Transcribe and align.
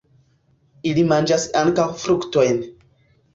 Ili 0.91 1.03
manĝas 1.11 1.45
ankaŭ 1.61 1.87
fruktojn. 2.05 2.59